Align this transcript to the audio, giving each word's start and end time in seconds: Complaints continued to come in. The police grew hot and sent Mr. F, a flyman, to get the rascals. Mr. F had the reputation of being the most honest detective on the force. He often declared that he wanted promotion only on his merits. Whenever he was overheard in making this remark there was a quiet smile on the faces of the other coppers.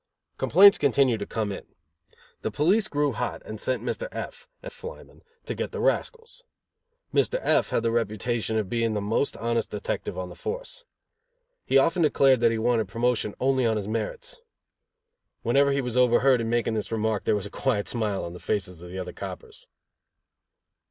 Complaints 0.39 0.79
continued 0.79 1.19
to 1.19 1.27
come 1.27 1.51
in. 1.51 1.63
The 2.41 2.49
police 2.49 2.87
grew 2.87 3.11
hot 3.11 3.43
and 3.45 3.61
sent 3.61 3.83
Mr. 3.83 4.07
F, 4.11 4.47
a 4.63 4.71
flyman, 4.71 5.21
to 5.45 5.53
get 5.53 5.71
the 5.71 5.79
rascals. 5.79 6.43
Mr. 7.13 7.37
F 7.43 7.69
had 7.69 7.83
the 7.83 7.91
reputation 7.91 8.57
of 8.57 8.67
being 8.67 8.95
the 8.95 8.99
most 8.99 9.37
honest 9.37 9.69
detective 9.69 10.17
on 10.17 10.29
the 10.29 10.35
force. 10.35 10.85
He 11.67 11.77
often 11.77 12.01
declared 12.01 12.39
that 12.39 12.51
he 12.51 12.57
wanted 12.57 12.87
promotion 12.87 13.35
only 13.39 13.63
on 13.63 13.75
his 13.75 13.87
merits. 13.87 14.41
Whenever 15.43 15.71
he 15.71 15.81
was 15.81 15.95
overheard 15.95 16.41
in 16.41 16.49
making 16.49 16.73
this 16.73 16.91
remark 16.91 17.25
there 17.25 17.35
was 17.35 17.45
a 17.45 17.51
quiet 17.51 17.87
smile 17.87 18.23
on 18.25 18.33
the 18.33 18.39
faces 18.39 18.81
of 18.81 18.89
the 18.89 18.97
other 18.97 19.13
coppers. 19.13 19.67